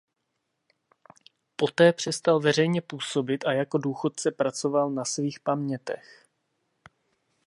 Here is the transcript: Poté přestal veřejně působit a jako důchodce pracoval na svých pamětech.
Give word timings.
Poté 1.55 1.93
přestal 1.93 2.39
veřejně 2.39 2.81
působit 2.81 3.45
a 3.45 3.53
jako 3.53 3.77
důchodce 3.77 4.31
pracoval 4.31 4.89
na 4.89 5.05
svých 5.05 5.39
pamětech. 5.39 6.25